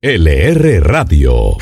[0.00, 1.56] LR Radio.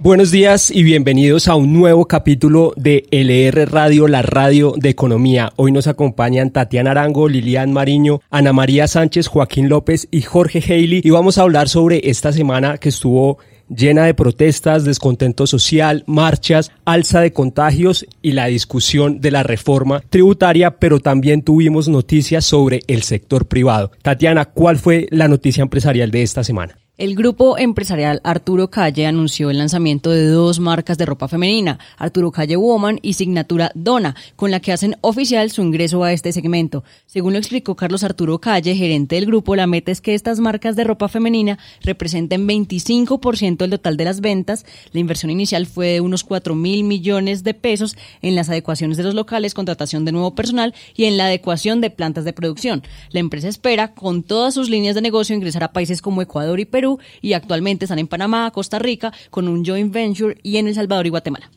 [0.00, 5.54] Buenos días y bienvenidos a un nuevo capítulo de LR Radio, la radio de economía.
[5.56, 11.00] Hoy nos acompañan Tatiana Arango, Lilian Mariño, Ana María Sánchez, Joaquín López y Jorge Haley
[11.02, 13.38] y vamos a hablar sobre esta semana que estuvo
[13.68, 20.02] llena de protestas, descontento social, marchas, alza de contagios y la discusión de la reforma
[20.08, 23.90] tributaria, pero también tuvimos noticias sobre el sector privado.
[24.02, 26.78] Tatiana, ¿cuál fue la noticia empresarial de esta semana?
[26.98, 32.32] El grupo empresarial Arturo Calle anunció el lanzamiento de dos marcas de ropa femenina, Arturo
[32.32, 36.84] Calle Woman y Signatura Donna, con la que hacen oficial su ingreso a este segmento.
[37.04, 40.74] Según lo explicó Carlos Arturo Calle, gerente del grupo, la meta es que estas marcas
[40.74, 44.64] de ropa femenina representen 25% del total de las ventas.
[44.92, 49.02] La inversión inicial fue de unos 4 mil millones de pesos en las adecuaciones de
[49.02, 52.82] los locales, contratación de nuevo personal y en la adecuación de plantas de producción.
[53.10, 56.64] La empresa espera, con todas sus líneas de negocio, ingresar a países como Ecuador y
[56.64, 56.85] Perú
[57.20, 61.06] y actualmente están en Panamá, Costa Rica, con un joint venture y en El Salvador
[61.06, 61.50] y Guatemala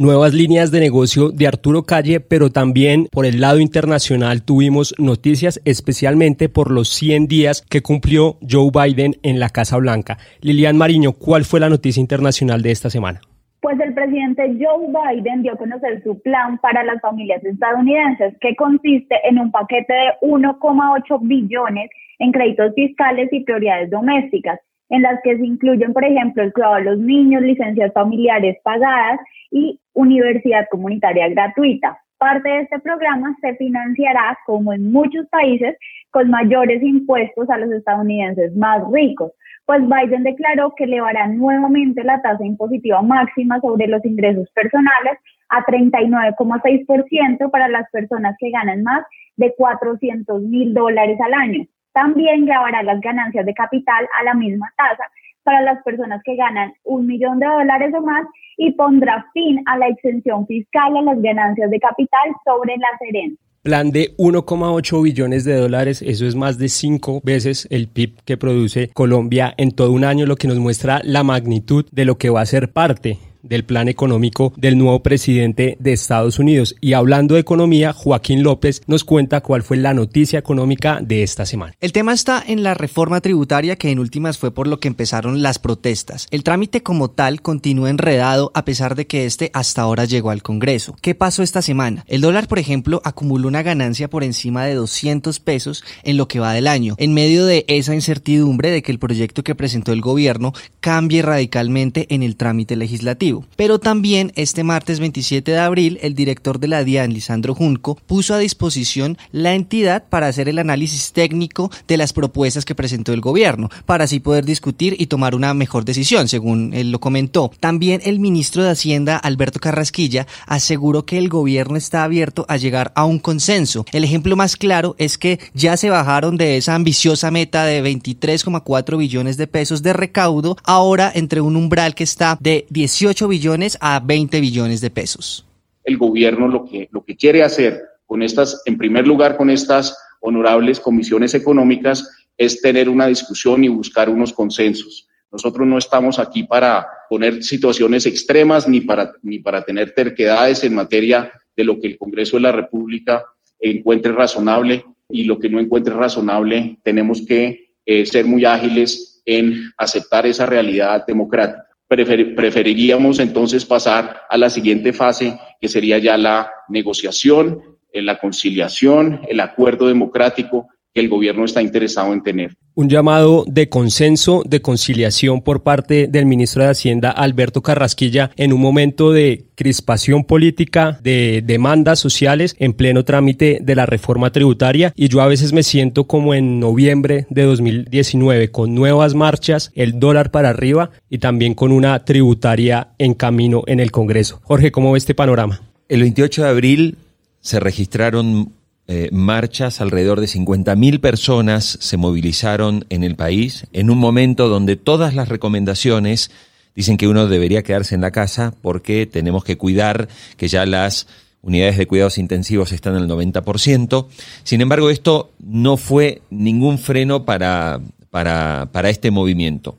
[0.00, 5.60] nuevas líneas de negocio de Arturo Calle, pero también por el lado internacional tuvimos noticias
[5.66, 10.16] especialmente por los 100 días que cumplió Joe Biden en la Casa Blanca.
[10.40, 13.20] Lilian Mariño, ¿cuál fue la noticia internacional de esta semana?
[13.60, 18.56] Pues el presidente Joe Biden dio a conocer su plan para las familias estadounidenses, que
[18.56, 24.58] consiste en un paquete de 1,8 billones en créditos fiscales y prioridades domésticas
[24.90, 29.20] en las que se incluyen, por ejemplo, el cuidado de los niños, licencias familiares pagadas
[29.50, 31.98] y universidad comunitaria gratuita.
[32.18, 35.76] Parte de este programa se financiará, como en muchos países,
[36.10, 39.32] con mayores impuestos a los estadounidenses más ricos,
[39.64, 45.64] pues Biden declaró que elevará nuevamente la tasa impositiva máxima sobre los ingresos personales a
[45.64, 49.04] 39,6% para las personas que ganan más
[49.36, 51.64] de 400 mil dólares al año.
[51.92, 55.04] También grabará las ganancias de capital a la misma tasa
[55.42, 58.26] para las personas que ganan un millón de dólares o más
[58.56, 63.38] y pondrá fin a la exención fiscal a las ganancias de capital sobre las herencias.
[63.62, 68.38] Plan de 1,8 billones de dólares, eso es más de cinco veces el PIB que
[68.38, 72.30] produce Colombia en todo un año, lo que nos muestra la magnitud de lo que
[72.30, 76.76] va a ser parte del plan económico del nuevo presidente de Estados Unidos.
[76.80, 81.46] Y hablando de economía, Joaquín López nos cuenta cuál fue la noticia económica de esta
[81.46, 81.74] semana.
[81.80, 85.42] El tema está en la reforma tributaria que en últimas fue por lo que empezaron
[85.42, 86.26] las protestas.
[86.30, 90.42] El trámite como tal continúa enredado a pesar de que este hasta ahora llegó al
[90.42, 90.96] Congreso.
[91.00, 92.04] ¿Qué pasó esta semana?
[92.06, 96.40] El dólar, por ejemplo, acumuló una ganancia por encima de 200 pesos en lo que
[96.40, 100.00] va del año, en medio de esa incertidumbre de que el proyecto que presentó el
[100.00, 103.29] gobierno cambie radicalmente en el trámite legislativo.
[103.56, 108.34] Pero también este martes 27 de abril, el director de la DIAN, Lisandro Junco, puso
[108.34, 113.20] a disposición la entidad para hacer el análisis técnico de las propuestas que presentó el
[113.20, 117.50] gobierno, para así poder discutir y tomar una mejor decisión, según él lo comentó.
[117.60, 122.92] También el ministro de Hacienda, Alberto Carrasquilla, aseguró que el gobierno está abierto a llegar
[122.94, 123.84] a un consenso.
[123.92, 128.96] El ejemplo más claro es que ya se bajaron de esa ambiciosa meta de 23,4
[128.98, 134.00] billones de pesos de recaudo, ahora entre un umbral que está de 18 billones a
[134.00, 135.46] 20 billones de pesos.
[135.84, 139.96] El gobierno lo que, lo que quiere hacer con estas, en primer lugar, con estas
[140.20, 145.08] honorables comisiones económicas, es tener una discusión y buscar unos consensos.
[145.30, 150.74] Nosotros no estamos aquí para poner situaciones extremas ni para, ni para tener terquedades en
[150.74, 153.24] materia de lo que el Congreso de la República
[153.60, 159.72] encuentre razonable y lo que no encuentre razonable, tenemos que eh, ser muy ágiles en
[159.76, 166.52] aceptar esa realidad democrática preferiríamos entonces pasar a la siguiente fase, que sería ya la
[166.68, 172.54] negociación, la conciliación, el acuerdo democrático el gobierno está interesado en tener.
[172.74, 178.52] Un llamado de consenso, de conciliación por parte del ministro de Hacienda, Alberto Carrasquilla, en
[178.52, 184.92] un momento de crispación política, de demandas sociales en pleno trámite de la reforma tributaria.
[184.96, 189.98] Y yo a veces me siento como en noviembre de 2019, con nuevas marchas, el
[190.00, 194.40] dólar para arriba y también con una tributaria en camino en el Congreso.
[194.44, 195.60] Jorge, ¿cómo ve este panorama?
[195.88, 196.98] El 28 de abril
[197.40, 198.52] se registraron
[198.92, 204.74] eh, marchas, alrededor de 50.000 personas se movilizaron en el país en un momento donde
[204.74, 206.32] todas las recomendaciones
[206.74, 211.06] dicen que uno debería quedarse en la casa porque tenemos que cuidar que ya las
[211.40, 214.06] unidades de cuidados intensivos están el 90%.
[214.42, 219.78] Sin embargo, esto no fue ningún freno para, para, para este movimiento.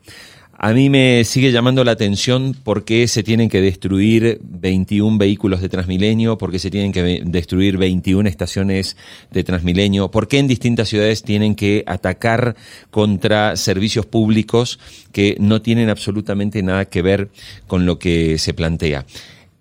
[0.63, 5.59] A mí me sigue llamando la atención por qué se tienen que destruir 21 vehículos
[5.59, 8.95] de Transmilenio, por qué se tienen que destruir 21 estaciones
[9.31, 12.55] de Transmilenio, por qué en distintas ciudades tienen que atacar
[12.91, 14.77] contra servicios públicos
[15.11, 17.31] que no tienen absolutamente nada que ver
[17.65, 19.07] con lo que se plantea.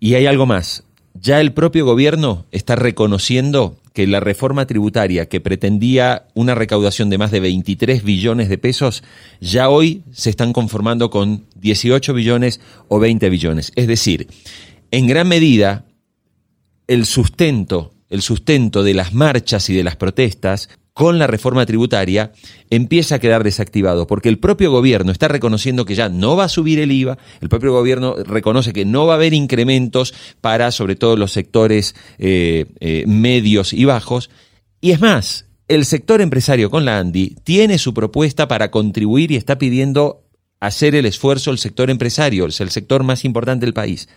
[0.00, 0.84] Y hay algo más.
[1.14, 7.18] Ya el propio gobierno está reconociendo que la reforma tributaria que pretendía una recaudación de
[7.18, 9.02] más de 23 billones de pesos,
[9.40, 13.72] ya hoy se están conformando con 18 billones o 20 billones.
[13.74, 14.28] Es decir,
[14.90, 15.84] en gran medida,
[16.86, 20.68] el sustento, el sustento de las marchas y de las protestas
[21.00, 22.32] con la reforma tributaria
[22.68, 26.48] empieza a quedar desactivado, porque el propio gobierno está reconociendo que ya no va a
[26.50, 30.12] subir el IVA, el propio gobierno reconoce que no va a haber incrementos
[30.42, 34.28] para sobre todo los sectores eh, eh, medios y bajos,
[34.82, 39.36] y es más, el sector empresario con la ANDI tiene su propuesta para contribuir y
[39.36, 40.26] está pidiendo
[40.60, 44.10] hacer el esfuerzo el sector empresario, es el sector más importante del país.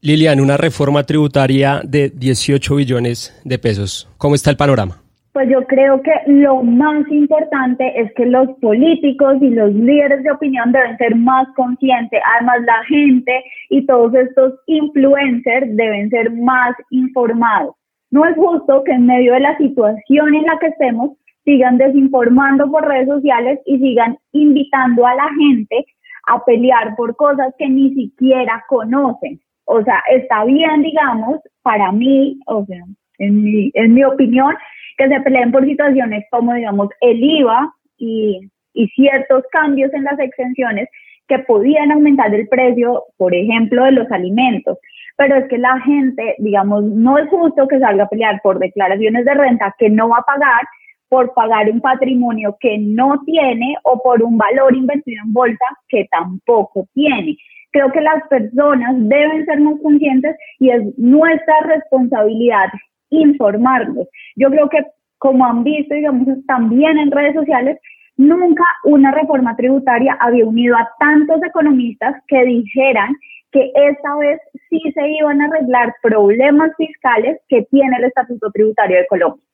[0.00, 4.08] Lilian, una reforma tributaria de 18 billones de pesos.
[4.18, 5.05] ¿Cómo está el panorama?
[5.36, 10.30] Pues yo creo que lo más importante es que los políticos y los líderes de
[10.30, 12.22] opinión deben ser más conscientes.
[12.34, 17.74] Además, la gente y todos estos influencers deben ser más informados.
[18.10, 21.10] No es justo que en medio de la situación en la que estemos
[21.44, 25.84] sigan desinformando por redes sociales y sigan invitando a la gente
[26.28, 29.38] a pelear por cosas que ni siquiera conocen.
[29.66, 32.82] O sea, está bien, digamos, para mí, o sea,
[33.18, 34.54] en mi, en mi opinión,
[34.96, 40.18] que se peleen por situaciones como, digamos, el IVA y, y ciertos cambios en las
[40.18, 40.88] exenciones
[41.28, 44.78] que podían aumentar el precio, por ejemplo, de los alimentos.
[45.16, 49.24] Pero es que la gente, digamos, no es justo que salga a pelear por declaraciones
[49.24, 50.62] de renta que no va a pagar,
[51.08, 56.06] por pagar un patrimonio que no tiene o por un valor invertido en bolsa que
[56.10, 57.36] tampoco tiene.
[57.70, 62.66] Creo que las personas deben ser más conscientes y es nuestra responsabilidad
[63.10, 64.06] informarlos.
[64.36, 64.84] Yo creo que
[65.18, 67.78] como han visto, digamos, también en redes sociales,
[68.16, 73.14] nunca una reforma tributaria había unido a tantos economistas que dijeran
[73.52, 78.98] que esta vez sí se iban a arreglar problemas fiscales que tiene el Estatuto Tributario
[78.98, 79.45] de Colombia.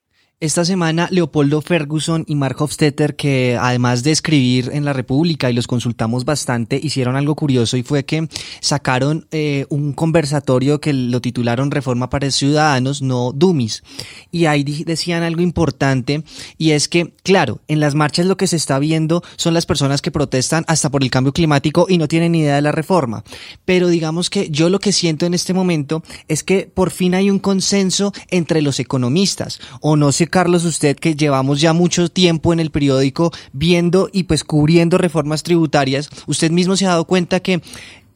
[0.42, 5.52] Esta semana, Leopoldo Ferguson y Mark Hofstetter, que además de escribir en La República y
[5.52, 8.26] los consultamos bastante, hicieron algo curioso y fue que
[8.58, 13.84] sacaron eh, un conversatorio que lo titularon Reforma para Ciudadanos, no Dummies.
[14.32, 16.24] Y ahí decían algo importante
[16.58, 20.02] y es que, claro, en las marchas lo que se está viendo son las personas
[20.02, 23.22] que protestan hasta por el cambio climático y no tienen ni idea de la reforma.
[23.64, 27.30] Pero digamos que yo lo que siento en este momento es que por fin hay
[27.30, 32.52] un consenso entre los economistas, o no se Carlos, usted que llevamos ya mucho tiempo
[32.55, 37.40] en el periódico viendo y pues cubriendo reformas tributarias, usted mismo se ha dado cuenta
[37.40, 37.61] que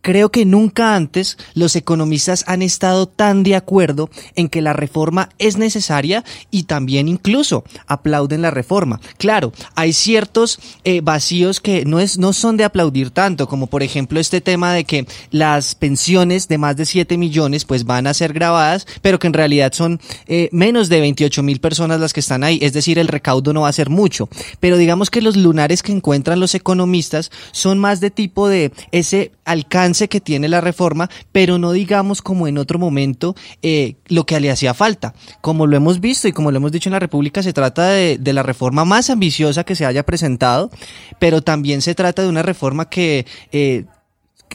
[0.07, 5.31] Creo que nunca antes los economistas han estado tan de acuerdo en que la reforma
[5.41, 6.23] es necesaria
[6.53, 9.01] y también incluso aplauden la reforma.
[9.19, 13.83] Claro, hay ciertos eh, vacíos que no, es, no son de aplaudir tanto, como por
[13.83, 18.15] ejemplo este tema de que las pensiones de más de 7 millones pues van a
[18.15, 22.21] ser grabadas, pero que en realidad son eh, menos de 28 mil personas las que
[22.21, 24.29] están ahí, es decir, el recaudo no va a ser mucho.
[24.61, 29.33] Pero digamos que los lunares que encuentran los economistas son más de tipo de ese
[29.47, 34.39] alcance que tiene la reforma, pero no digamos como en otro momento eh, lo que
[34.39, 35.15] le hacía falta.
[35.41, 38.19] Como lo hemos visto y como lo hemos dicho en la República, se trata de,
[38.33, 40.71] la reforma más ambiciosa que se haya presentado,
[41.19, 43.25] pero también se trata de una reforma que...
[43.53, 43.87] Eh,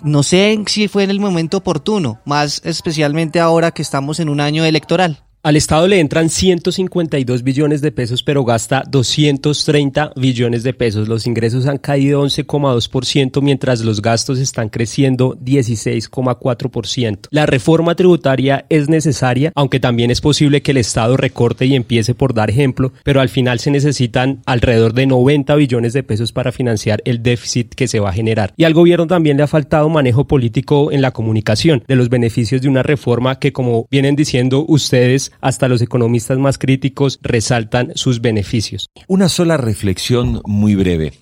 [0.03, 4.39] no sé si fue en el momento oportuno, más especialmente ahora que estamos en un
[4.39, 5.21] año electoral.
[5.43, 11.07] Al Estado le entran 152 billones de pesos, pero gasta 230 billones de pesos.
[11.07, 17.27] Los ingresos han caído 11,2%, mientras los gastos están creciendo 16,4%.
[17.31, 22.13] La reforma tributaria es necesaria, aunque también es posible que el Estado recorte y empiece
[22.13, 26.51] por dar ejemplo, pero al final se necesitan alrededor de 90 billones de pesos para
[26.51, 28.53] financiar el déficit que se va a generar.
[28.57, 32.61] Y al gobierno también le ha faltado manejo político en la comunicación de los beneficios
[32.61, 38.21] de una reforma que, como vienen diciendo ustedes, hasta los economistas más críticos resaltan sus
[38.21, 38.89] beneficios.
[39.07, 41.13] Una sola reflexión muy breve.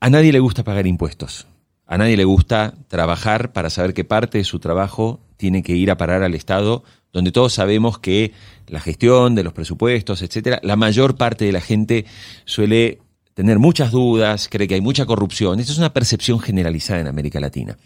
[0.00, 1.46] A nadie le gusta pagar impuestos.
[1.86, 5.90] A nadie le gusta trabajar para saber que parte de su trabajo tiene que ir
[5.90, 8.32] a parar al Estado, donde todos sabemos que
[8.68, 12.04] la gestión de los presupuestos, etcétera, la mayor parte de la gente
[12.44, 13.00] suele
[13.34, 15.58] tener muchas dudas, cree que hay mucha corrupción.
[15.58, 17.76] Esta es una percepción generalizada en América Latina.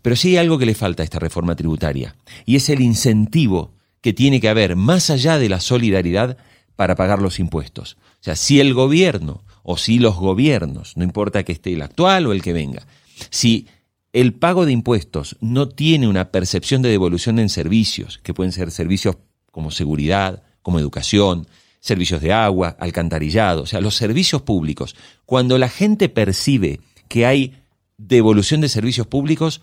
[0.00, 2.14] Pero sí hay algo que le falta a esta reforma tributaria,
[2.46, 3.72] y es el incentivo
[4.02, 6.36] que tiene que haber más allá de la solidaridad
[6.76, 7.96] para pagar los impuestos.
[8.20, 12.26] O sea, si el gobierno o si los gobiernos, no importa que esté el actual
[12.26, 12.86] o el que venga,
[13.30, 13.68] Si
[14.12, 18.70] el pago de impuestos no tiene una percepción de devolución en servicios, que pueden ser
[18.70, 19.16] servicios
[19.50, 21.46] como seguridad, como educación,
[21.78, 27.54] servicios de agua, alcantarillado, o sea, los servicios públicos, cuando la gente percibe que hay
[27.96, 29.62] devolución de servicios públicos,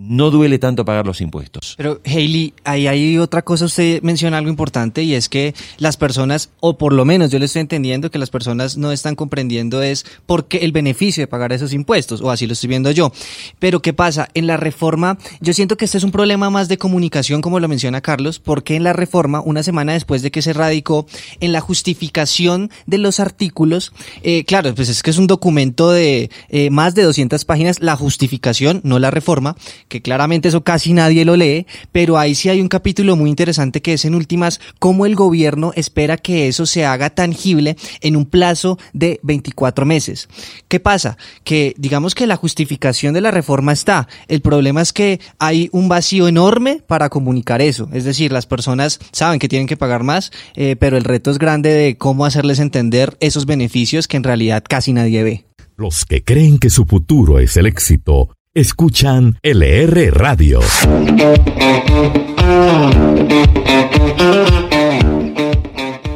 [0.00, 1.74] no duele tanto pagar los impuestos.
[1.76, 6.50] Pero Hailey, ahí hay otra cosa, usted menciona algo importante y es que las personas,
[6.60, 10.06] o por lo menos yo le estoy entendiendo que las personas no están comprendiendo es
[10.26, 13.12] por qué el beneficio de pagar esos impuestos, o así lo estoy viendo yo.
[13.58, 14.28] Pero ¿qué pasa?
[14.34, 17.68] En la reforma, yo siento que este es un problema más de comunicación, como lo
[17.68, 21.06] menciona Carlos, porque en la reforma, una semana después de que se radicó,
[21.40, 23.92] en la justificación de los artículos,
[24.22, 27.96] eh, claro, pues es que es un documento de eh, más de 200 páginas, la
[27.96, 29.56] justificación, no la reforma,
[29.90, 33.82] que claramente eso casi nadie lo lee, pero ahí sí hay un capítulo muy interesante
[33.82, 38.24] que es en últimas cómo el gobierno espera que eso se haga tangible en un
[38.24, 40.28] plazo de 24 meses.
[40.68, 41.18] ¿Qué pasa?
[41.44, 45.88] Que digamos que la justificación de la reforma está, el problema es que hay un
[45.88, 50.30] vacío enorme para comunicar eso, es decir, las personas saben que tienen que pagar más,
[50.54, 54.62] eh, pero el reto es grande de cómo hacerles entender esos beneficios que en realidad
[54.66, 55.44] casi nadie ve.
[55.76, 60.58] Los que creen que su futuro es el éxito Escuchan LR Radio.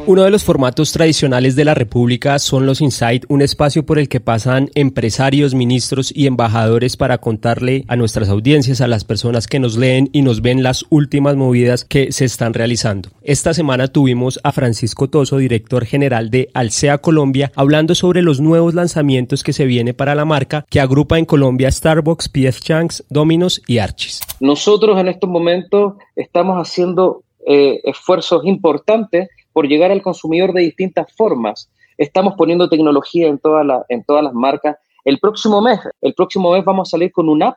[0.06, 4.10] Uno de los formatos tradicionales de la República son los Insight, un espacio por el
[4.10, 9.60] que pasan empresarios, ministros y embajadores para contarle a nuestras audiencias, a las personas que
[9.60, 13.08] nos leen y nos ven las últimas movidas que se están realizando.
[13.22, 18.74] Esta semana tuvimos a Francisco Toso, director general de Alsea Colombia, hablando sobre los nuevos
[18.74, 23.62] lanzamientos que se viene para la marca que agrupa en Colombia Starbucks, PF Chang's, Domino's
[23.66, 24.20] y Archis.
[24.38, 31.10] Nosotros en estos momentos estamos haciendo eh, esfuerzos importantes por llegar al consumidor de distintas
[31.16, 31.70] formas.
[31.96, 33.40] Estamos poniendo tecnología en,
[33.88, 34.76] en todas las marcas.
[35.04, 37.56] El próximo mes, el próximo mes vamos a salir con una app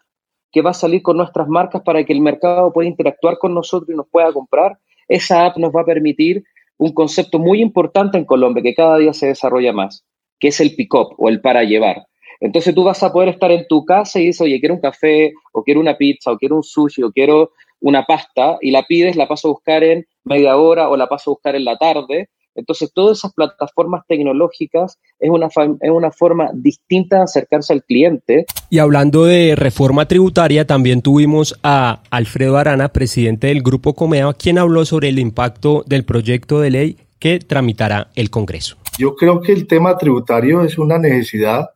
[0.51, 3.89] que va a salir con nuestras marcas para que el mercado pueda interactuar con nosotros
[3.89, 4.77] y nos pueda comprar.
[5.07, 6.43] Esa app nos va a permitir
[6.77, 10.05] un concepto muy importante en Colombia que cada día se desarrolla más,
[10.39, 12.05] que es el pick-up o el para llevar.
[12.39, 15.33] Entonces tú vas a poder estar en tu casa y dices, oye, quiero un café,
[15.53, 19.15] o quiero una pizza, o quiero un sushi, o quiero una pasta, y la pides,
[19.15, 22.29] la paso a buscar en media hora o la paso a buscar en la tarde.
[22.55, 28.45] Entonces, todas esas plataformas tecnológicas es una, es una forma distinta de acercarse al cliente.
[28.71, 34.57] Y hablando de reforma tributaria, también tuvimos a Alfredo Arana, presidente del Grupo Comea, quien
[34.57, 38.77] habló sobre el impacto del proyecto de ley que tramitará el Congreso.
[38.97, 41.69] Yo creo que el tema tributario es una necesidad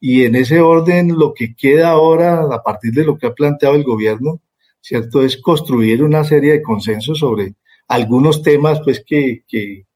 [0.00, 3.76] y en ese orden lo que queda ahora, a partir de lo que ha planteado
[3.76, 4.40] el gobierno,
[4.84, 5.22] ¿cierto?
[5.22, 7.54] Es construir una serie de consensos sobre
[7.88, 9.86] algunos temas pues que, que,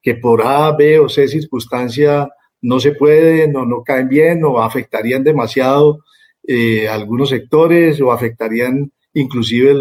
[0.00, 2.30] que por A, B o C circunstancia
[2.62, 5.98] no se pueden o no caen bien o afectarían demasiado
[6.46, 9.74] eh, algunos sectores o afectarían inclusive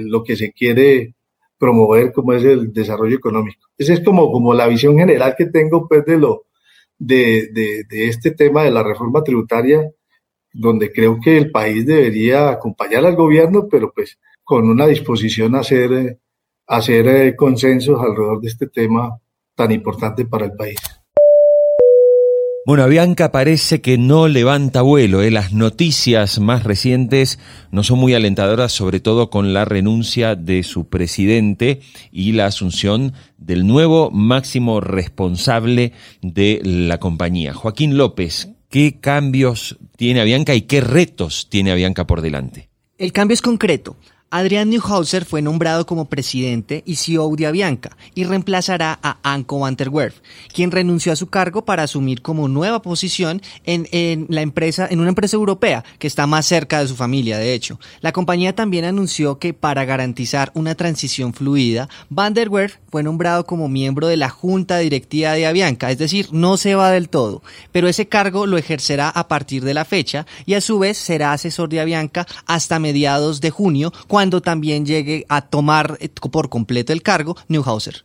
[0.00, 1.14] lo que se quiere
[1.58, 3.68] promover como es el desarrollo económico.
[3.76, 6.46] Esa es como, como la visión general que tengo pues de lo
[6.98, 9.90] de, de, de este tema de la reforma tributaria,
[10.54, 15.60] donde creo que el país debería acompañar al gobierno, pero pues con una disposición a
[15.60, 16.18] hacer eh,
[16.66, 19.18] hacer eh, consensos alrededor de este tema
[19.54, 20.78] tan importante para el país.
[22.66, 25.20] Bueno, Avianca parece que no levanta vuelo.
[25.20, 25.30] ¿eh?
[25.30, 27.38] Las noticias más recientes
[27.70, 31.80] no son muy alentadoras, sobre todo con la renuncia de su presidente
[32.10, 35.92] y la asunción del nuevo máximo responsable
[36.22, 37.52] de la compañía.
[37.52, 42.70] Joaquín López, ¿qué cambios tiene Avianca y qué retos tiene Avianca por delante?
[42.98, 43.96] El cambio es concreto.
[44.30, 49.76] Adrián Neuhauser fue nombrado como presidente y CEO de Avianca y reemplazará a Anko van
[49.76, 50.16] der Werf,
[50.52, 55.10] quien renunció a su cargo para asumir como nueva posición en, la empresa, en una
[55.10, 57.78] empresa europea que está más cerca de su familia, de hecho.
[58.00, 63.46] La compañía también anunció que para garantizar una transición fluida, van der Werf fue nombrado
[63.46, 67.42] como miembro de la junta directiva de Avianca, es decir, no se va del todo,
[67.70, 71.32] pero ese cargo lo ejercerá a partir de la fecha y a su vez será
[71.32, 76.92] asesor de Avianca hasta mediados de junio, cuando también llegue a tomar eh, por completo
[76.92, 78.04] el cargo Newhauser.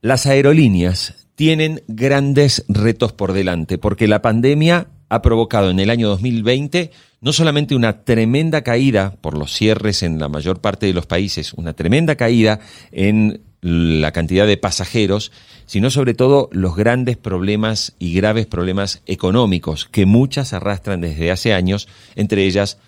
[0.00, 6.08] Las aerolíneas tienen grandes retos por delante porque la pandemia ha provocado en el año
[6.08, 11.04] 2020 no solamente una tremenda caída por los cierres en la mayor parte de los
[11.04, 15.30] países, una tremenda caída en la cantidad de pasajeros,
[15.66, 21.52] sino sobre todo los grandes problemas y graves problemas económicos que muchas arrastran desde hace
[21.52, 21.86] años,
[22.16, 22.78] entre ellas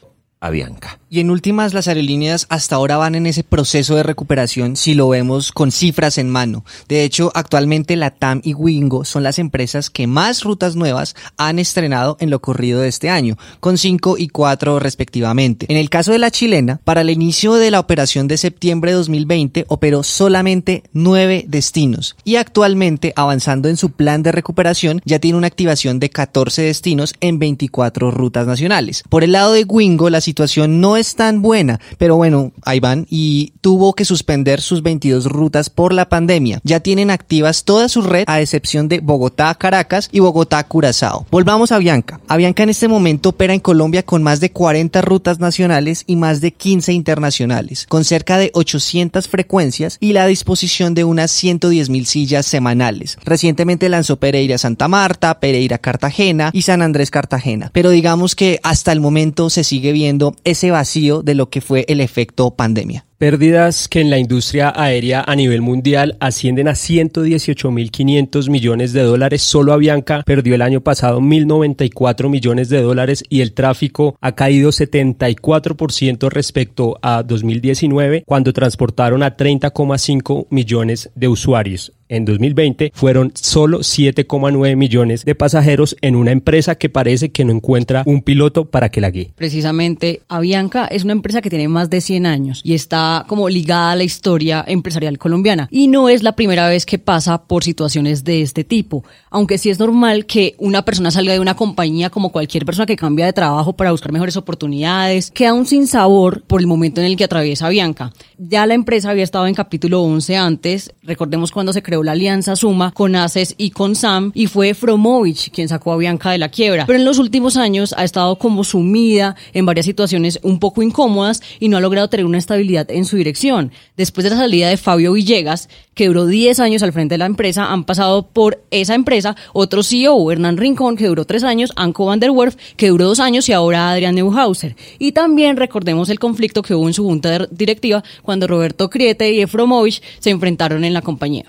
[0.43, 0.99] Avianca.
[1.09, 5.11] Y en últimas, las aerolíneas hasta ahora van en ese proceso de recuperación si lo
[5.11, 6.65] vemos con cifras en mano.
[6.89, 11.59] De hecho, actualmente la TAM y Wingo son las empresas que más rutas nuevas han
[11.59, 15.67] estrenado en lo corrido de este año, con 5 y 4 respectivamente.
[15.69, 18.97] En el caso de la chilena, para el inicio de la operación de septiembre de
[18.97, 25.39] 2020 operó solamente 9 destinos y actualmente avanzando en su plan de recuperación ya tiene
[25.39, 29.05] una activación de 14 destinos en 24 rutas nacionales.
[29.09, 33.07] Por el lado de Wingo, la situación no es tan buena, pero bueno, ahí van
[33.11, 36.59] y tuvo que suspender sus 22 rutas por la pandemia.
[36.65, 41.27] Ya tienen activas toda su red a excepción de Bogotá, Caracas y Bogotá, Curazao.
[41.31, 42.19] Volvamos a Avianca.
[42.29, 46.41] Avianca en este momento opera en Colombia con más de 40 rutas nacionales y más
[46.41, 52.07] de 15 internacionales, con cerca de 800 frecuencias y la disposición de unas 110 mil
[52.07, 53.19] sillas semanales.
[53.23, 57.71] Recientemente lanzó Pereira Santa Marta, Pereira Cartagena y San Andrés Cartagena.
[57.75, 61.85] Pero digamos que hasta el momento se sigue viendo ese vacío de lo que fue
[61.89, 63.05] el efecto pandemia.
[63.19, 69.43] Pérdidas que en la industria aérea a nivel mundial ascienden a 118.500 millones de dólares.
[69.43, 74.71] Solo Avianca perdió el año pasado 1.094 millones de dólares y el tráfico ha caído
[74.71, 83.81] 74% respecto a 2019 cuando transportaron a 30,5 millones de usuarios en 2020 fueron solo
[83.81, 88.91] 7,9 millones de pasajeros en una empresa que parece que no encuentra un piloto para
[88.91, 89.33] que la guíe.
[89.35, 93.93] Precisamente, Avianca es una empresa que tiene más de 100 años y está como ligada
[93.93, 95.69] a la historia empresarial colombiana.
[95.71, 99.71] Y no es la primera vez que pasa por situaciones de este tipo, aunque sí
[99.71, 103.33] es normal que una persona salga de una compañía como cualquier persona que cambia de
[103.33, 107.25] trabajo para buscar mejores oportunidades, queda un sin sabor por el momento en el que
[107.25, 108.13] atraviesa Avianca.
[108.37, 112.57] Ya la empresa había estado en capítulo 11 antes, recordemos cuando se creó la alianza
[112.57, 116.49] Suma con ACES y con SAM y fue Fromovich quien sacó a Bianca de la
[116.49, 116.87] quiebra.
[116.87, 121.43] Pero en los últimos años ha estado como sumida en varias situaciones un poco incómodas
[121.61, 123.73] y no ha logrado tener una estabilidad en su dirección.
[123.97, 127.27] Después de la salida de Fabio Villegas, que duró 10 años al frente de la
[127.27, 132.07] empresa, han pasado por esa empresa otro CEO, Hernán Rincón, que duró 3 años, Anko
[132.07, 134.77] van der Werf, que duró 2 años y ahora Adrián Neuhauser.
[134.99, 139.41] Y también recordemos el conflicto que hubo en su junta directiva cuando Roberto Criete y
[139.41, 141.45] Efromovich se enfrentaron en la compañía.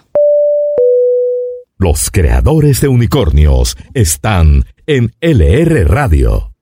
[1.84, 6.54] Los creadores de unicornios están en LR Radio.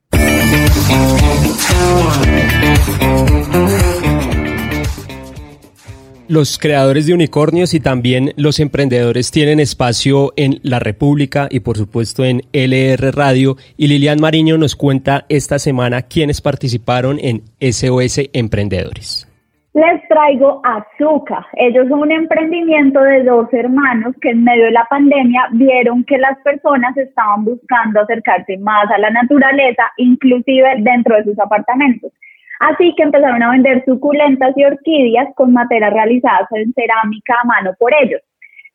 [6.27, 11.77] Los creadores de unicornios y también los emprendedores tienen espacio en La República y por
[11.77, 13.57] supuesto en LR Radio.
[13.77, 19.27] Y Lilian Mariño nos cuenta esta semana quiénes participaron en SOS Emprendedores
[19.73, 21.45] les traigo Azúcar.
[21.53, 26.17] Ellos son un emprendimiento de dos hermanos que en medio de la pandemia vieron que
[26.17, 32.11] las personas estaban buscando acercarse más a la naturaleza, inclusive dentro de sus apartamentos.
[32.59, 37.71] Así que empezaron a vender suculentas y orquídeas con materias realizadas en cerámica a mano
[37.79, 38.21] por ellos.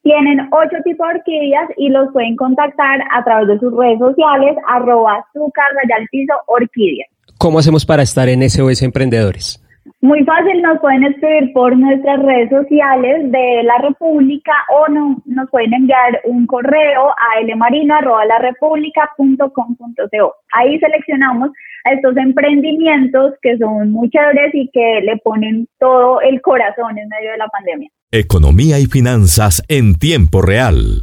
[0.03, 4.57] Tienen ocho tipos de orquídeas y los pueden contactar a través de sus redes sociales,
[4.69, 5.67] arroba azúcar,
[6.11, 7.09] piso, orquídeas.
[7.39, 9.66] ¿Cómo hacemos para estar en SOS Emprendedores?
[10.07, 15.51] Muy fácil, nos pueden escribir por nuestras redes sociales de la República o no, nos
[15.51, 20.35] pueden enviar un correo a lmarino.larepublica.com.co.
[20.53, 21.51] Ahí seleccionamos
[21.85, 27.09] a estos emprendimientos que son muy chéveres y que le ponen todo el corazón en
[27.09, 27.91] medio de la pandemia.
[28.13, 31.03] Economía y finanzas en tiempo real.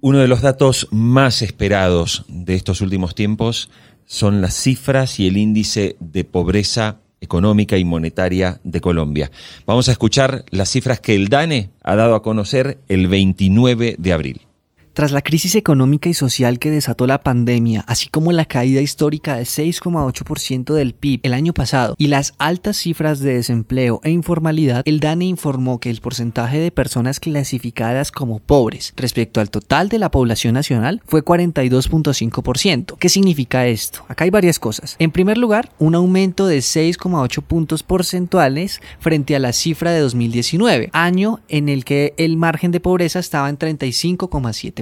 [0.00, 3.70] Uno de los datos más esperados de estos últimos tiempos
[4.06, 9.30] son las cifras y el índice de pobreza económica y monetaria de Colombia.
[9.64, 14.12] Vamos a escuchar las cifras que el DANE ha dado a conocer el 29 de
[14.12, 14.51] abril.
[14.94, 19.36] Tras la crisis económica y social que desató la pandemia, así como la caída histórica
[19.36, 24.82] de 6,8% del PIB el año pasado y las altas cifras de desempleo e informalidad,
[24.84, 29.98] el DANE informó que el porcentaje de personas clasificadas como pobres respecto al total de
[29.98, 32.98] la población nacional fue 42.5%.
[32.98, 34.04] ¿Qué significa esto?
[34.08, 34.96] Acá hay varias cosas.
[34.98, 40.90] En primer lugar, un aumento de 6,8 puntos porcentuales frente a la cifra de 2019,
[40.92, 44.81] año en el que el margen de pobreza estaba en 35,7%.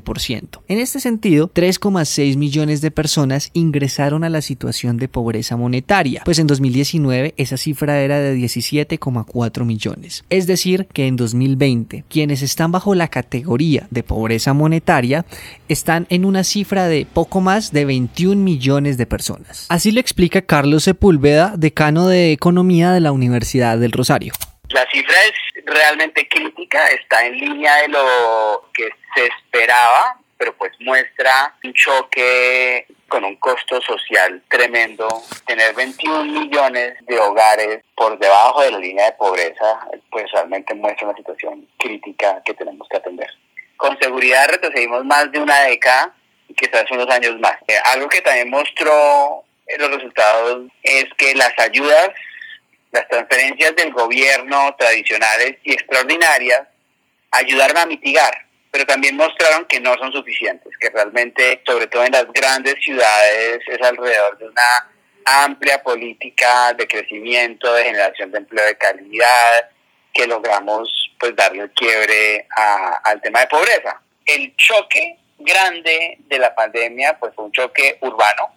[0.68, 6.38] En este sentido, 3,6 millones de personas ingresaron a la situación de pobreza monetaria, pues
[6.38, 10.24] en 2019 esa cifra era de 17,4 millones.
[10.30, 15.24] Es decir, que en 2020 quienes están bajo la categoría de pobreza monetaria
[15.68, 19.66] están en una cifra de poco más de 21 millones de personas.
[19.68, 24.32] Así lo explica Carlos Sepúlveda, decano de Economía de la Universidad del Rosario.
[24.70, 30.72] La cifra es realmente crítica, está en línea de lo que se esperaba, pero pues
[30.80, 35.08] muestra un choque con un costo social tremendo.
[35.46, 39.80] Tener 21 millones de hogares por debajo de la línea de pobreza,
[40.10, 43.28] pues realmente muestra una situación crítica que tenemos que atender.
[43.76, 46.14] Con seguridad retrocedimos más de una década
[46.48, 47.56] y quizás unos años más.
[47.66, 49.44] Eh, algo que también mostró
[49.78, 52.10] los resultados es que las ayudas,
[52.92, 56.62] las transferencias del gobierno tradicionales y extraordinarias
[57.30, 62.12] ayudaron a mitigar pero también mostraron que no son suficientes, que realmente, sobre todo en
[62.12, 64.90] las grandes ciudades, es alrededor de una
[65.24, 69.70] amplia política de crecimiento, de generación de empleo de calidad,
[70.12, 72.46] que logramos pues darle el quiebre
[73.04, 74.00] al tema de pobreza.
[74.24, 78.54] El choque grande de la pandemia pues fue un choque urbano,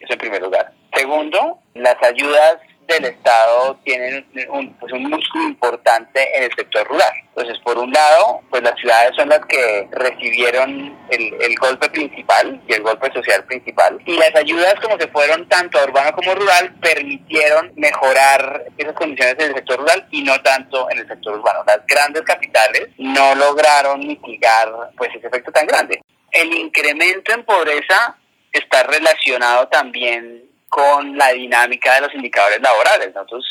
[0.00, 0.72] eso en primer lugar.
[0.94, 2.58] Segundo, las ayudas
[2.92, 7.12] del Estado tienen un, pues un músculo importante en el sector rural.
[7.34, 12.60] Entonces, por un lado, pues las ciudades son las que recibieron el, el, golpe principal
[12.68, 13.98] y el golpe social principal.
[14.04, 19.36] Y las ayudas, como se fueron tanto a urbano como rural, permitieron mejorar esas condiciones
[19.38, 21.64] en el sector rural y no tanto en el sector urbano.
[21.66, 26.02] Las grandes capitales no lograron mitigar pues ese efecto tan grande.
[26.30, 28.16] El incremento en pobreza
[28.52, 33.14] está relacionado también con la dinámica de los indicadores laborales.
[33.14, 33.44] Nosotros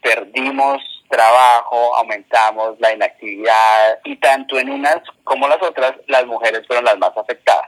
[0.00, 6.84] perdimos trabajo, aumentamos la inactividad y tanto en unas como las otras las mujeres fueron
[6.84, 7.66] las más afectadas.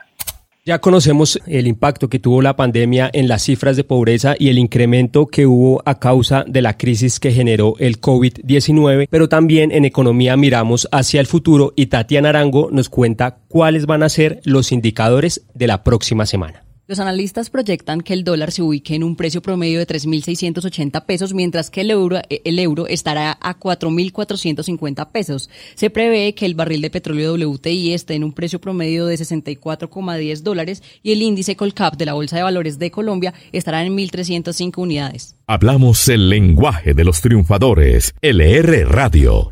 [0.65, 4.59] Ya conocemos el impacto que tuvo la pandemia en las cifras de pobreza y el
[4.59, 9.85] incremento que hubo a causa de la crisis que generó el COVID-19, pero también en
[9.85, 14.73] economía miramos hacia el futuro y Tatiana Arango nos cuenta cuáles van a ser los
[14.73, 16.65] indicadores de la próxima semana.
[16.87, 21.33] Los analistas proyectan que el dólar se ubique en un precio promedio de 3.680 pesos,
[21.33, 22.43] mientras que el euro, eh,
[22.93, 25.49] estará a 4.450 pesos.
[25.77, 30.43] Se prevé que el barril de petróleo WTI esté en un precio promedio de 64,10
[30.43, 34.77] dólares y el índice Colcap de la Bolsa de Valores de Colombia estará en 1.305
[34.77, 35.37] unidades.
[35.47, 38.15] Hablamos el lenguaje de los triunfadores.
[38.21, 39.51] LR Radio.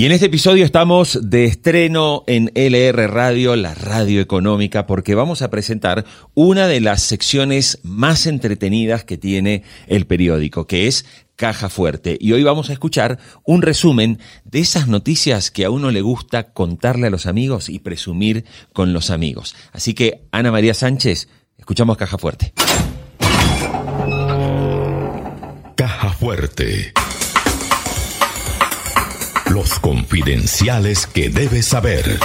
[0.00, 5.42] Y en este episodio estamos de estreno en LR Radio, la radio económica, porque vamos
[5.42, 11.04] a presentar una de las secciones más entretenidas que tiene el periódico, que es
[11.36, 12.16] Caja Fuerte.
[12.18, 16.54] Y hoy vamos a escuchar un resumen de esas noticias que a uno le gusta
[16.54, 19.54] contarle a los amigos y presumir con los amigos.
[19.70, 22.54] Así que, Ana María Sánchez, escuchamos Caja Fuerte.
[25.76, 26.94] Caja Fuerte.
[29.50, 32.20] Los confidenciales que debes saber.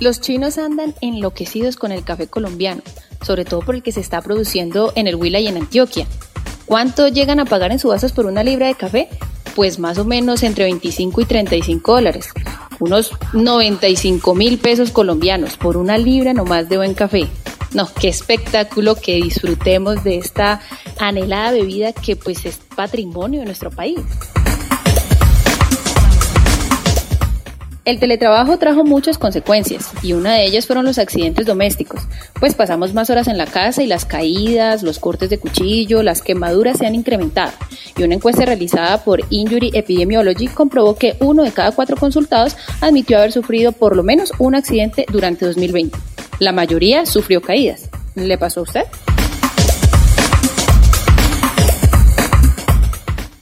[0.00, 2.82] Los chinos andan enloquecidos con el café colombiano,
[3.22, 6.08] sobre todo por el que se está produciendo en el Huila y en Antioquia.
[6.66, 9.08] ¿Cuánto llegan a pagar en subastas por una libra de café?
[9.54, 12.30] Pues más o menos entre 25 y 35 dólares,
[12.80, 17.28] unos 95 mil pesos colombianos por una libra nomás de buen café.
[17.72, 20.60] No, qué espectáculo que disfrutemos de esta
[20.98, 24.00] anhelada bebida que pues es patrimonio de nuestro país.
[27.86, 32.02] El teletrabajo trajo muchas consecuencias y una de ellas fueron los accidentes domésticos,
[32.38, 36.20] pues pasamos más horas en la casa y las caídas, los cortes de cuchillo, las
[36.20, 37.52] quemaduras se han incrementado.
[37.96, 43.16] Y una encuesta realizada por Injury Epidemiology comprobó que uno de cada cuatro consultados admitió
[43.16, 45.98] haber sufrido por lo menos un accidente durante 2020.
[46.40, 47.90] La mayoría sufrió caídas.
[48.14, 48.84] ¿Le pasó a usted?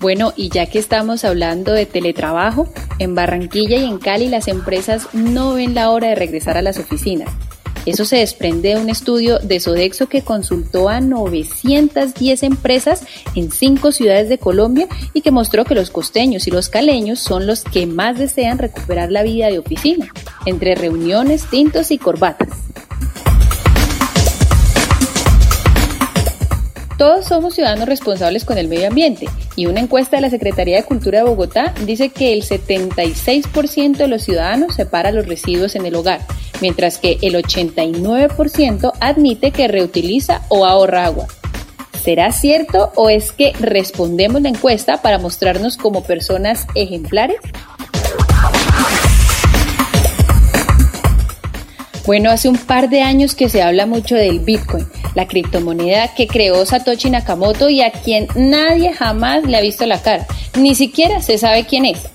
[0.00, 5.06] Bueno, y ya que estamos hablando de teletrabajo, en Barranquilla y en Cali las empresas
[5.12, 7.30] no ven la hora de regresar a las oficinas.
[7.86, 13.04] Eso se desprende de un estudio de Sodexo que consultó a 910 empresas
[13.36, 17.46] en cinco ciudades de Colombia y que mostró que los costeños y los caleños son
[17.46, 20.12] los que más desean recuperar la vida de oficina,
[20.46, 22.67] entre reuniones, tintos y corbatas.
[26.98, 30.82] Todos somos ciudadanos responsables con el medio ambiente y una encuesta de la Secretaría de
[30.82, 35.94] Cultura de Bogotá dice que el 76% de los ciudadanos separa los residuos en el
[35.94, 36.20] hogar,
[36.60, 41.28] mientras que el 89% admite que reutiliza o ahorra agua.
[42.02, 47.38] ¿Será cierto o es que respondemos la encuesta para mostrarnos como personas ejemplares?
[52.06, 56.26] Bueno, hace un par de años que se habla mucho del Bitcoin, la criptomoneda que
[56.26, 61.20] creó Satoshi Nakamoto y a quien nadie jamás le ha visto la cara, ni siquiera
[61.20, 62.08] se sabe quién es.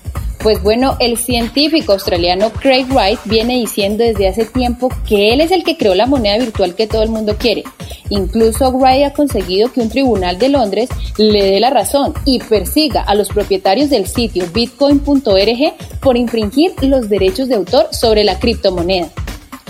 [0.44, 5.50] Pues bueno, el científico australiano Craig Wright viene diciendo desde hace tiempo que él es
[5.50, 7.64] el que creó la moneda virtual que todo el mundo quiere.
[8.10, 13.00] Incluso Wright ha conseguido que un tribunal de Londres le dé la razón y persiga
[13.00, 19.08] a los propietarios del sitio bitcoin.org por infringir los derechos de autor sobre la criptomoneda.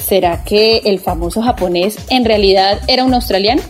[0.07, 3.63] ¿Será que el famoso japonés en realidad era un australiano?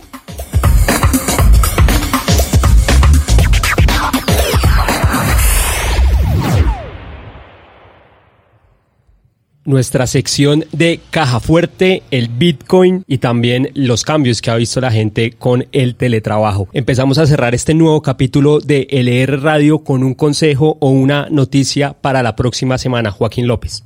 [9.65, 14.91] nuestra sección de caja fuerte, el Bitcoin y también los cambios que ha visto la
[14.91, 16.67] gente con el teletrabajo.
[16.71, 21.93] Empezamos a cerrar este nuevo capítulo de LR Radio con un consejo o una noticia
[21.93, 23.09] para la próxima semana.
[23.09, 23.83] Joaquín López.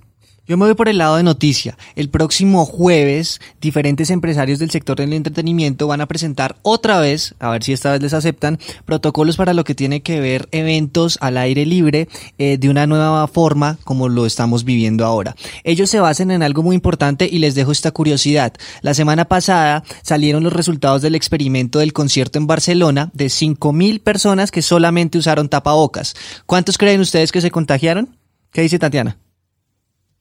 [0.50, 1.78] Yo me voy por el lado de noticia.
[1.96, 7.52] El próximo jueves, diferentes empresarios del sector del entretenimiento van a presentar otra vez, a
[7.52, 11.38] ver si esta vez les aceptan, protocolos para lo que tiene que ver eventos al
[11.38, 12.10] aire libre
[12.40, 15.36] eh, de una nueva forma como lo estamos viviendo ahora.
[15.64, 18.52] Ellos se basan en algo muy importante y les dejo esta curiosidad.
[18.82, 24.50] La semana pasada salieron los resultados del experimento del concierto en Barcelona de 5.000 personas
[24.50, 26.16] que solamente usaron tapabocas.
[26.48, 28.18] ¿Cuántos creen ustedes que se contagiaron?
[28.52, 29.20] ¿Qué dice Tatiana?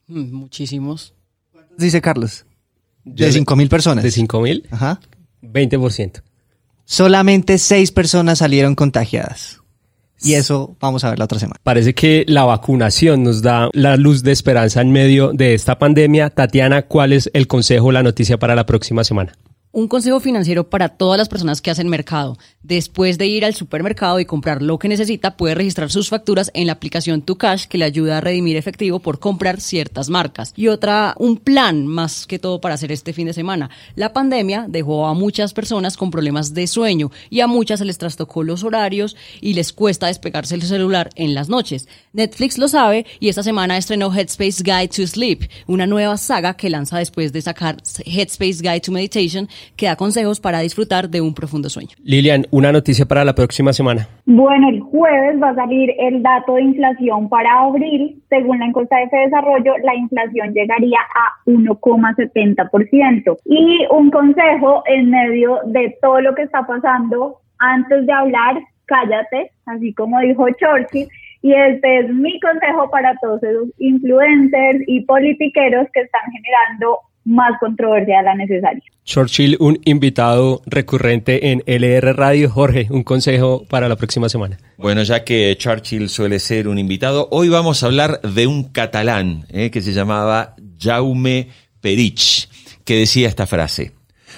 [0.09, 1.13] Muchísimos.
[1.77, 2.45] Dice Carlos.
[3.05, 4.03] De cinco mil personas.
[4.03, 4.67] De cinco mil.
[4.71, 4.99] Ajá.
[5.41, 6.21] 20%.
[6.85, 9.61] Solamente seis personas salieron contagiadas.
[10.21, 11.59] Y eso vamos a ver la otra semana.
[11.63, 16.29] Parece que la vacunación nos da la luz de esperanza en medio de esta pandemia.
[16.29, 19.33] Tatiana, ¿cuál es el consejo, la noticia para la próxima semana?
[19.71, 22.39] Un consejo financiero para todas las personas que hacen mercado.
[22.63, 26.65] Después de ir al supermercado y comprar lo que necesita, puede registrar sus facturas en
[26.65, 30.53] la aplicación Tu Cash que le ayuda a redimir efectivo por comprar ciertas marcas.
[30.55, 33.69] Y otra, un plan más que todo para hacer este fin de semana.
[33.93, 37.99] La pandemia dejó a muchas personas con problemas de sueño y a muchas se les
[37.99, 41.87] trastocó los horarios y les cuesta despegarse el celular en las noches.
[42.13, 46.71] Netflix lo sabe y esta semana estrenó Headspace Guide to Sleep, una nueva saga que
[46.71, 51.33] lanza después de sacar Headspace Guide to Meditation que da consejos para disfrutar de un
[51.33, 51.89] profundo sueño.
[52.03, 54.07] Lilian, una noticia para la próxima semana.
[54.25, 58.21] Bueno, el jueves va a salir el dato de inflación para abril.
[58.29, 63.37] Según la encuesta de Desarrollo, la inflación llegaría a 1,70%.
[63.45, 69.51] Y un consejo en medio de todo lo que está pasando, antes de hablar, cállate,
[69.65, 71.07] así como dijo Churchill.
[71.41, 77.51] Y este es mi consejo para todos esos influencers y politiqueros que están generando más
[77.59, 78.83] controversia de la necesaria.
[79.03, 82.49] Churchill, un invitado recurrente en LR Radio.
[82.49, 84.57] Jorge, un consejo para la próxima semana.
[84.77, 89.45] Bueno, ya que Churchill suele ser un invitado, hoy vamos a hablar de un catalán
[89.49, 91.49] eh, que se llamaba Jaume
[91.81, 92.49] Perich,
[92.85, 93.93] que decía esta frase.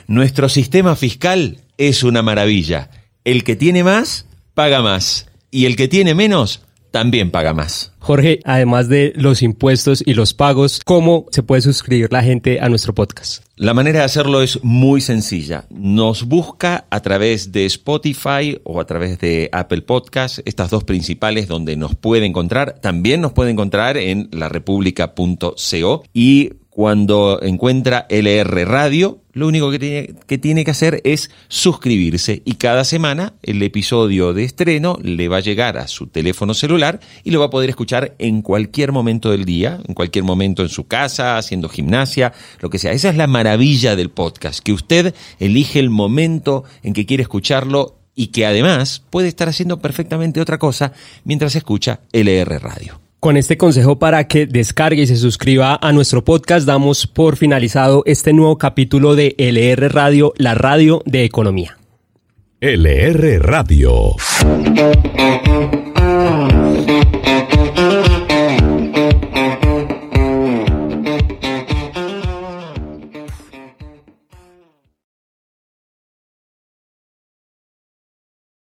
[0.08, 2.90] Nuestro sistema fiscal es una maravilla.
[3.24, 5.30] El que tiene más, paga más.
[5.52, 7.94] Y el que tiene menos, también paga más.
[8.00, 12.70] Jorge, además de los impuestos y los pagos, ¿cómo se puede suscribir la gente a
[12.70, 13.44] nuestro podcast?
[13.56, 15.66] La manera de hacerlo es muy sencilla.
[15.70, 21.48] Nos busca a través de Spotify o a través de Apple Podcast, estas dos principales
[21.48, 22.80] donde nos puede encontrar.
[22.82, 30.16] También nos puede encontrar en larepublica.co y cuando encuentra LR Radio, lo único que tiene,
[30.28, 35.38] que tiene, que hacer es suscribirse y cada semana el episodio de estreno le va
[35.38, 39.32] a llegar a su teléfono celular y lo va a poder escuchar en cualquier momento
[39.32, 42.92] del día, en cualquier momento en su casa, haciendo gimnasia, lo que sea.
[42.92, 47.98] Esa es la maravilla del podcast, que usted elige el momento en que quiere escucharlo
[48.16, 53.11] y que además puede estar haciendo perfectamente otra cosa mientras escucha LR Radio.
[53.22, 58.02] Con este consejo para que descargue y se suscriba a nuestro podcast, damos por finalizado
[58.08, 61.78] este nuevo capítulo de LR Radio, la radio de economía.
[62.62, 64.16] LR Radio.